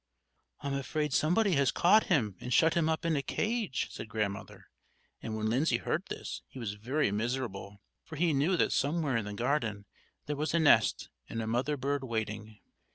[0.61, 4.71] "I'm afraid somebody has caught him and shut him up in a cage" said Grandmother;
[5.21, 9.25] and when Lindsay heard this he was very miserable; for he knew that somewhere in
[9.25, 9.85] the garden,
[10.25, 12.61] there was a nest and a mother bird waiting.